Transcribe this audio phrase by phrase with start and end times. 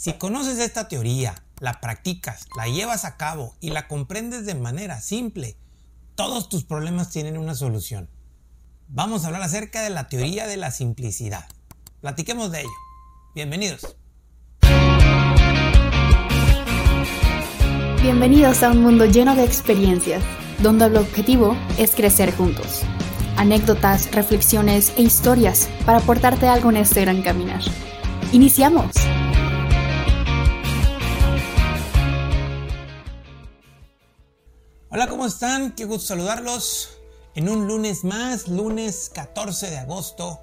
[0.00, 5.00] Si conoces esta teoría, la practicas, la llevas a cabo y la comprendes de manera
[5.00, 5.56] simple,
[6.14, 8.08] todos tus problemas tienen una solución.
[8.86, 11.46] Vamos a hablar acerca de la teoría de la simplicidad.
[12.00, 12.70] Platiquemos de ello.
[13.34, 13.96] Bienvenidos.
[18.00, 20.22] Bienvenidos a un mundo lleno de experiencias,
[20.62, 22.82] donde el objetivo es crecer juntos.
[23.36, 27.62] Anécdotas, reflexiones e historias para aportarte algo en este gran caminar.
[28.30, 28.92] ¡Iniciamos!
[34.98, 35.76] Hola, ¿cómo están?
[35.76, 36.98] Qué gusto saludarlos
[37.36, 40.40] en un lunes más, lunes 14 de agosto,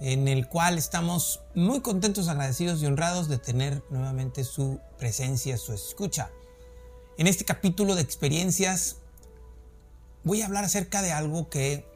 [0.00, 5.72] en el cual estamos muy contentos, agradecidos y honrados de tener nuevamente su presencia, su
[5.72, 6.32] escucha.
[7.18, 8.96] En este capítulo de experiencias
[10.24, 11.86] voy a hablar acerca de algo que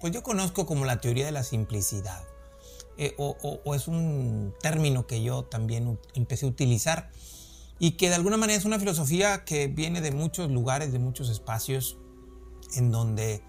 [0.00, 2.24] pues yo conozco como la teoría de la simplicidad.
[2.96, 7.10] Eh, o, es un término que yo también empecé a utilizar
[7.80, 11.30] y que de alguna manera es una filosofía que viene de muchos lugares, de muchos
[11.30, 11.96] espacios
[12.76, 13.42] en donde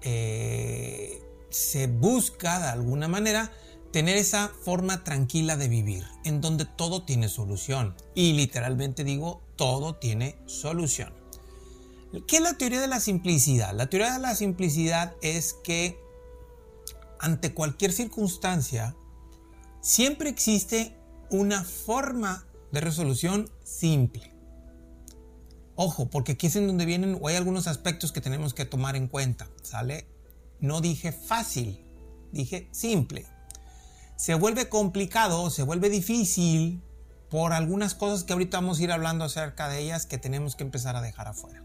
[0.00, 3.52] eh, se busca de alguna manera
[3.92, 7.94] tener esa forma tranquila de vivir, en donde todo tiene solución.
[8.14, 11.12] Y literalmente digo, todo tiene solución.
[12.26, 13.74] ¿Qué es la teoría de la simplicidad?
[13.74, 15.98] La teoría de la simplicidad es que
[17.24, 18.96] ante cualquier circunstancia,
[19.80, 20.96] siempre existe
[21.30, 24.34] una forma de resolución simple.
[25.76, 28.96] Ojo, porque aquí es en donde vienen o hay algunos aspectos que tenemos que tomar
[28.96, 30.06] en cuenta, ¿sale?
[30.60, 31.84] No dije fácil,
[32.32, 33.26] dije simple
[34.16, 36.82] se vuelve complicado, se vuelve difícil
[37.30, 40.62] por algunas cosas que ahorita vamos a ir hablando acerca de ellas que tenemos que
[40.62, 41.62] empezar a dejar afuera.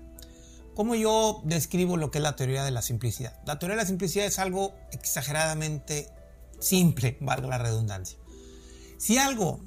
[0.74, 3.40] ¿Cómo yo describo lo que es la teoría de la simplicidad?
[3.46, 6.10] La teoría de la simplicidad es algo exageradamente
[6.60, 8.18] simple, valga la redundancia.
[8.98, 9.62] Si algo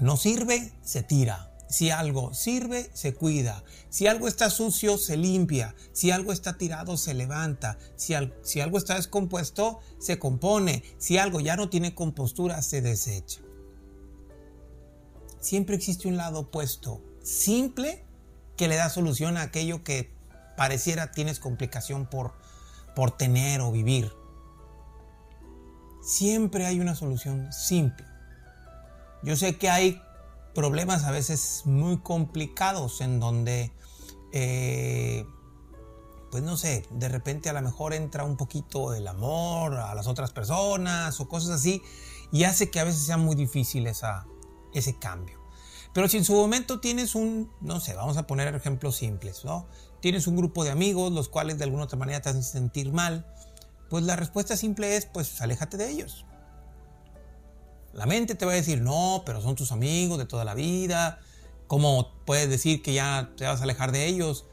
[0.00, 1.50] no sirve, se tira.
[1.68, 3.62] Si algo sirve, se cuida.
[3.90, 5.76] Si algo está sucio, se limpia.
[5.92, 7.78] Si algo está tirado, se levanta.
[7.94, 10.82] Si, algo está descompuesto, se compone.
[10.98, 13.40] Si algo ya no tiene compostura, se desecha.
[15.38, 18.04] Siempre existe un lado opuesto, simple,
[18.56, 20.12] que le da solución a aquello que
[20.56, 22.32] pareciera tienes complicación por,
[22.94, 24.12] por tener o vivir.
[26.02, 28.09] Siempre hay una solución simple.
[29.22, 30.02] Yo sé que hay
[30.54, 33.72] problemas a veces muy complicados en donde,
[34.32, 35.26] eh,
[36.30, 40.06] pues no sé, de repente a lo mejor entra un poquito el amor a las
[40.06, 41.82] otras personas o cosas así
[42.32, 45.40] y hace que a veces sea muy difícil ese cambio.
[45.92, 49.66] Pero si en su momento tienes un, no sé, vamos a poner ejemplos simples, ¿no?
[50.00, 53.26] Tienes un grupo de amigos los cuales de alguna otra manera te hacen sentir mal,
[53.88, 56.24] pues la respuesta simple es, pues aléjate de ellos.
[57.92, 61.20] La mente te va a decir, no, pero son tus amigos de toda la vida.
[61.66, 64.44] ¿Cómo puedes decir que ya te vas a alejar de ellos?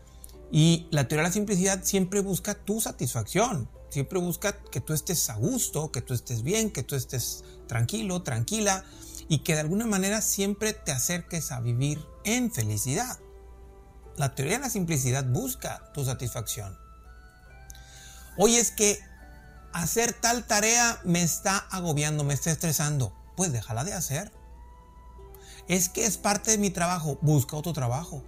[0.52, 3.70] Y la teoría de la simplicidad siempre busca tu satisfacción.
[3.90, 8.24] Siempre busca que tú estés a gusto, que tú estés bien, que tú estés tranquilo,
[8.24, 8.84] tranquila
[9.30, 13.20] y que de alguna manera siempre te acerques a vivir en felicidad.
[14.16, 16.78] La teoría de la simplicidad busca tu satisfacción.
[18.38, 19.00] Hoy es que
[19.74, 24.34] hacer tal tarea me está agobiando, me está estresando pues déjala de hacer.
[25.70, 28.24] Es que es parte de mi trabajo, busca otro trabajo.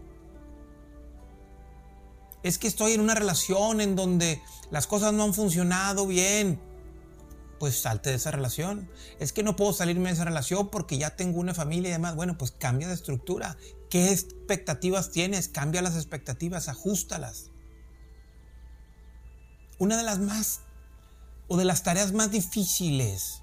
[2.43, 6.61] Es que estoy en una relación en donde las cosas no han funcionado bien,
[7.59, 8.89] pues salte de esa relación.
[9.19, 12.15] Es que no puedo salirme de esa relación porque ya tengo una familia y demás.
[12.15, 13.57] Bueno, pues cambia de estructura.
[13.89, 15.47] ¿Qué expectativas tienes?
[15.47, 17.49] Cambia las expectativas, ajustalas.
[19.79, 20.59] Una de las más
[21.47, 23.41] o de las tareas más difíciles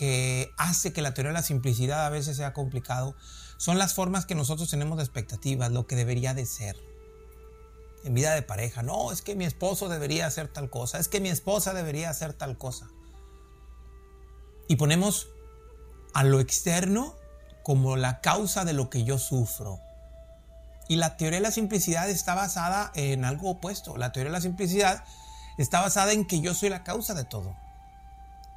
[0.00, 3.14] que hace que la teoría de la simplicidad a veces sea complicado
[3.58, 6.74] son las formas que nosotros tenemos de expectativas, lo que debería de ser.
[8.04, 11.20] En vida de pareja, no, es que mi esposo debería hacer tal cosa, es que
[11.20, 12.88] mi esposa debería hacer tal cosa.
[14.68, 15.28] Y ponemos
[16.14, 17.14] a lo externo
[17.62, 19.80] como la causa de lo que yo sufro.
[20.88, 23.98] Y la teoría de la simplicidad está basada en algo opuesto.
[23.98, 25.04] La teoría de la simplicidad
[25.58, 27.54] está basada en que yo soy la causa de todo.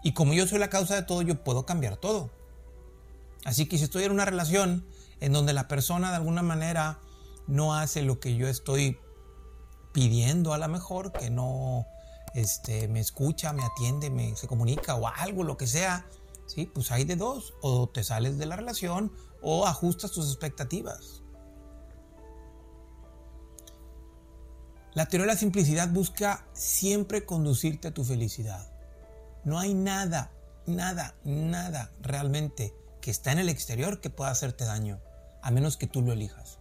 [0.04, 2.30] Y como yo soy la causa de todo, yo puedo cambiar todo.
[3.46, 4.86] Así que si estoy en una relación
[5.20, 7.00] en donde la persona de alguna manera
[7.48, 9.00] no hace lo que yo estoy
[9.94, 11.86] pidiendo a lo mejor, que no
[12.34, 16.06] este, me escucha, me atiende, me, se comunica o algo, lo que sea,
[16.46, 16.66] ¿sí?
[16.66, 21.22] pues hay de dos, o te sales de la relación o ajustas tus expectativas.
[24.94, 28.73] La teoría de la simplicidad busca siempre conducirte a tu felicidad.
[29.44, 30.32] No hay nada
[30.66, 35.00] nada, nada realmente que está en el exterior que pueda hacerte daño,
[35.42, 36.60] a menos que tú lo elijas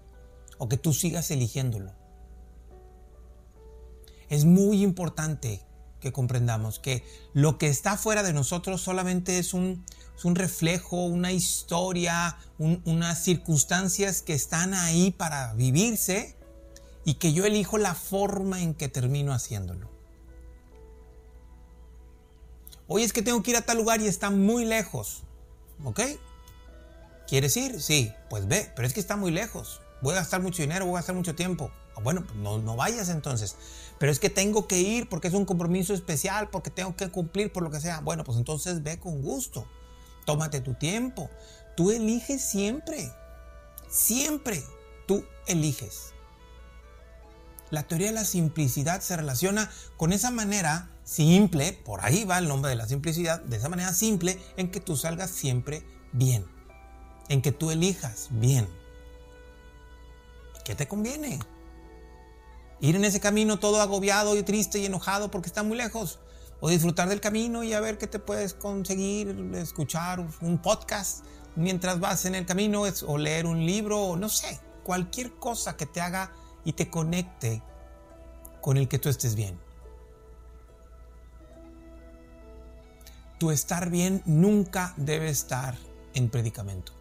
[0.58, 1.92] o que tú sigas eligiéndolo.
[4.28, 5.62] Es muy importante
[6.00, 9.84] que comprendamos que lo que está fuera de nosotros solamente es un,
[10.24, 16.36] reflejo, una historia, unas circunstancias que están ahí para vivirse
[17.04, 19.90] y que yo elijo la forma en que termino haciéndolo.
[22.94, 25.22] Hoy es que tengo que ir a tal lugar y está muy lejos.
[25.82, 26.00] ¿Ok?
[27.26, 27.80] ¿Quieres ir?
[27.80, 29.80] Sí, pues ve, pero es que está muy lejos.
[30.02, 31.70] Voy a gastar mucho dinero, voy a gastar mucho tiempo.
[31.96, 33.56] Ah, bueno, pues no, no vayas entonces.
[33.98, 37.50] Pero es que tengo que ir porque es un compromiso especial, porque tengo que cumplir
[37.50, 38.00] por lo que sea.
[38.00, 39.66] Bueno, pues entonces ve con gusto.
[40.26, 41.30] Tómate tu tiempo.
[41.78, 43.10] Tú eliges siempre.
[43.88, 44.62] Siempre
[45.06, 46.12] tú eliges.
[47.72, 52.46] La teoría de la simplicidad se relaciona con esa manera simple, por ahí va el
[52.46, 55.82] nombre de la simplicidad, de esa manera simple en que tú salgas siempre
[56.12, 56.44] bien,
[57.30, 58.68] en que tú elijas bien.
[60.66, 61.38] ¿Qué te conviene?
[62.80, 66.18] Ir en ese camino todo agobiado y triste y enojado porque está muy lejos.
[66.60, 71.24] O disfrutar del camino y a ver qué te puedes conseguir, escuchar un podcast
[71.56, 75.86] mientras vas en el camino o leer un libro o no sé, cualquier cosa que
[75.86, 76.32] te haga
[76.64, 77.62] y te conecte
[78.60, 79.58] con el que tú estés bien.
[83.38, 85.76] Tu estar bien nunca debe estar
[86.14, 86.92] en predicamento.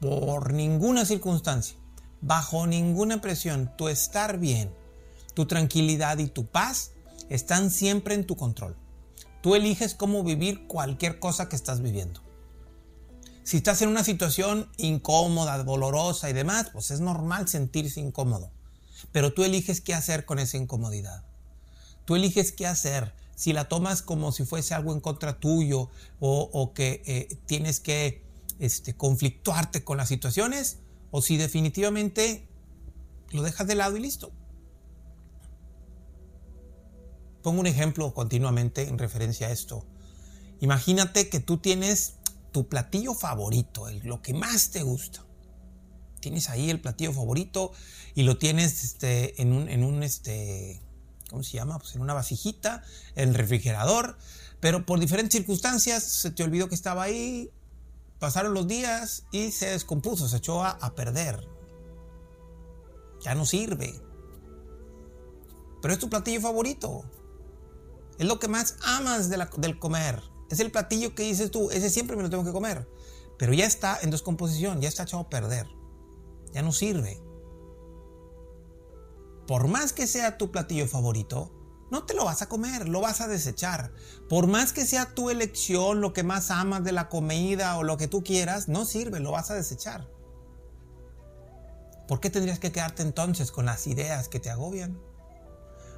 [0.00, 1.76] Por ninguna circunstancia,
[2.20, 4.72] bajo ninguna presión, tu estar bien,
[5.34, 6.92] tu tranquilidad y tu paz
[7.28, 8.76] están siempre en tu control.
[9.42, 12.25] Tú eliges cómo vivir cualquier cosa que estás viviendo.
[13.46, 18.50] Si estás en una situación incómoda, dolorosa y demás, pues es normal sentirse incómodo.
[19.12, 21.22] Pero tú eliges qué hacer con esa incomodidad.
[22.06, 23.14] Tú eliges qué hacer.
[23.36, 28.24] Si la tomas como si fuese algo en contra tuyo o, que eh, tienes que
[28.58, 30.78] este, conflictuarte con las situaciones
[31.12, 32.48] o si definitivamente
[33.30, 34.32] lo dejas de lado y listo.
[37.44, 39.86] Pongo un ejemplo continuamente en referencia a esto.
[40.58, 42.16] Imagínate que tú tienes
[42.56, 45.26] tu platillo favorito, lo que más te gusta.
[46.20, 47.72] Tienes ahí el platillo favorito
[48.14, 50.80] y lo tienes este, en un, en un este,
[51.28, 51.78] ¿cómo se llama?
[51.78, 52.82] Pues en una vasijita,
[53.14, 54.16] en el refrigerador,
[54.58, 57.50] pero por diferentes circunstancias se te olvidó que estaba ahí,
[58.20, 61.46] pasaron los días y se descompuso, se echó a, perder.
[63.20, 64.00] Ya no sirve.
[65.82, 67.04] Pero es tu platillo favorito.
[68.18, 70.35] Es lo que más amas del comer.
[70.50, 72.88] Es el platillo que dices tú, ese siempre me lo tengo que comer.
[73.38, 75.66] Pero ya está en descomposición, ya está echado a perder.
[76.52, 77.22] Ya no sirve.
[79.46, 81.52] Por más que sea tu platillo favorito,
[81.90, 83.92] no te lo vas a comer, lo vas a desechar.
[84.28, 87.96] Por más que sea tu elección, lo que más amas de la comida o lo
[87.96, 90.08] que tú quieras, no sirve, lo vas a desechar.
[92.08, 95.00] ¿Por qué tendrías que quedarte entonces con las ideas que te agobian?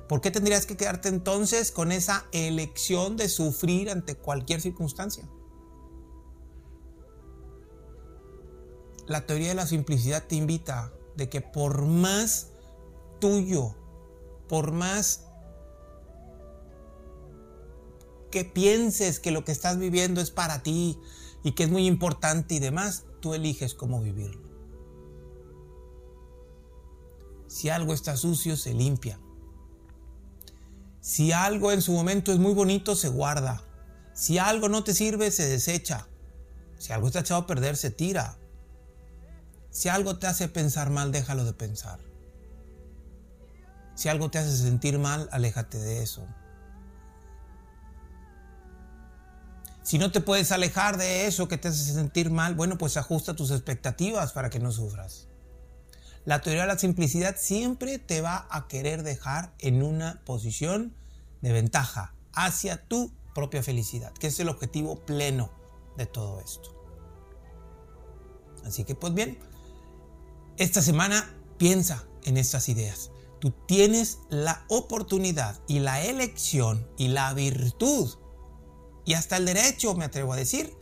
[0.09, 5.29] ¿Por qué tendrías que quedarte entonces con esa elección de sufrir ante cualquier circunstancia?
[9.07, 12.53] La teoría de la simplicidad te invita de que por más
[13.21, 13.75] tuyo,
[14.49, 15.27] por más
[18.31, 20.99] que pienses que lo que estás viviendo es para ti
[21.43, 24.49] y que es muy importante y demás, tú eliges cómo vivirlo.
[27.47, 29.19] Si algo está sucio, se limpia.
[31.09, 33.62] Si algo en su momento es muy bonito, se guarda.
[34.12, 36.07] Si algo no te sirve, se desecha.
[36.77, 38.37] Si algo está echado a perder, se tira.
[39.71, 41.99] Si algo te hace pensar mal, déjalo de pensar.
[43.95, 46.27] Si algo te hace sentir mal, aléjate de eso.
[49.83, 53.35] Si no te puedes alejar de eso que te hace sentir mal, bueno, pues ajusta
[53.35, 55.27] tus expectativas para que no sufras.
[56.28, 60.94] La teoría de la simplicidad siempre te va a querer dejar en una posición
[61.40, 65.50] de ventaja hacia tu propia felicidad, que es el objetivo pleno
[65.97, 66.78] de todo esto.
[68.62, 69.38] Así que pues bien,
[70.58, 73.11] esta semana piensa en estas ideas.
[73.40, 78.18] Tú tienes la oportunidad y la elección y la virtud
[79.06, 80.76] y hasta el derecho, me atrevo a decir,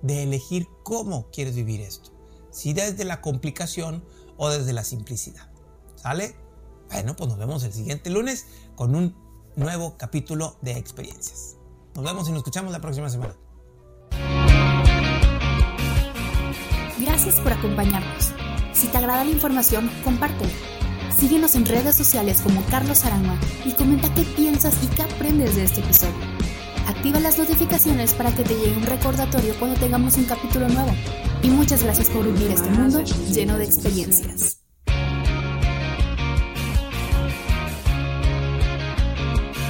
[0.00, 2.12] de elegir cómo quieres vivir esto.
[2.52, 4.04] Si desde la complicación
[4.36, 5.48] o desde la simplicidad.
[5.96, 6.36] ¿Sale?
[6.90, 9.16] Bueno, pues nos vemos el siguiente lunes con un
[9.56, 11.56] nuevo capítulo de experiencias.
[11.94, 13.34] Nos vemos y nos escuchamos la próxima semana.
[16.98, 18.32] Gracias por acompañarnos.
[18.72, 20.52] Si te agrada la información, compártela.
[21.16, 25.64] Síguenos en redes sociales como Carlos Aranma y comenta qué piensas y qué aprendes de
[25.64, 26.14] este episodio
[26.86, 30.92] activa las notificaciones para que te llegue un recordatorio cuando tengamos un capítulo nuevo.
[31.42, 33.02] Y muchas gracias por vivir este mundo
[33.32, 34.55] lleno de experiencias.